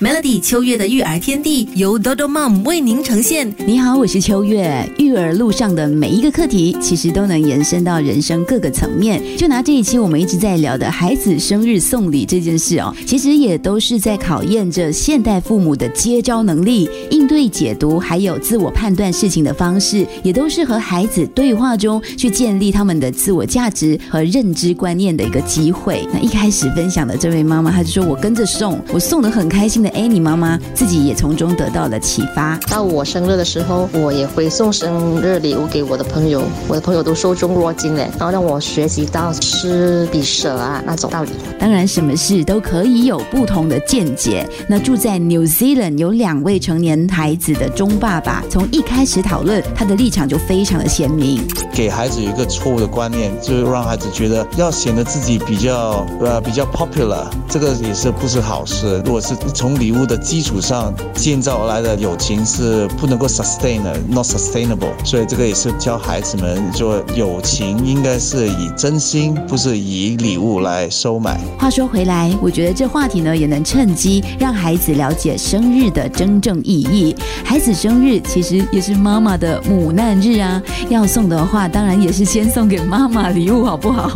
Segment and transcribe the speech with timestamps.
[0.00, 3.54] Melody 秋月的育儿天地由 Dodo Mom 为您呈现。
[3.64, 4.84] 你好，我是秋月。
[4.98, 9.22] 育儿路上的每一个课题，其实都能延伸到人生各个层面。
[9.38, 26.04] 就拿这一期我们一直在聊的孩子生日送礼这件事哦，其实也都是在考验着现代父母的接招能力、应对解读，还有自我判断事情的方式，也都是和孩子对话中去建立他们的自我价值和认知观念的一个机会。
[26.12, 29.83] 那一开始分享的这位妈妈，她就说我跟着送，我送的很开心。
[29.84, 32.58] 的 Annie 妈妈自己也从中得到了启发。
[32.70, 41.30] 到我生日的时候，我也会送生日礼物给我的朋友，我的朋友都受宠若惊嘞，然后让我学习到施比舍啊那种道理。
[41.58, 44.48] 当然，什么事都可以有不同的见解。
[44.66, 51.40] 那住在 New Zealand 有两位成年孩子的钟爸爸，从一开始讨论他的立场就非常的鲜明，
[51.72, 59.00] 给孩子有一个错误的观念，就是让孩子觉得要显得自己比较呃比较 popular，这个也是不是好事。
[59.04, 64.90] 如果是从礼物的基础上建造而来的友情是不能够 sustain 的，not sustainable。
[65.04, 71.38] 所以这个也是教孩子们，说友情应该是以真心，不是以礼物来收买。
[71.56, 77.14] 话说回来，我觉得这话题呢，也能趁机让孩子了解生日的真正意义。
[77.44, 84.10] 孩子生日其实也是妈妈的母难日啊，要送的话，当然也是先送给妈妈礼物，好不好？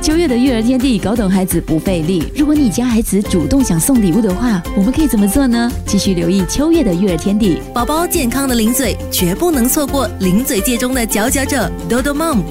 [0.00, 2.22] 秋月的育儿天地，搞懂孩子不费力。
[2.36, 5.70] 如果你家孩子主动想送礼物的话，我们可以怎么做呢？
[5.86, 12.42] 继续留意秋月的育儿天地，宝宝健康的零嘴绝不能错过，零嘴界中的佼佼者多多梦。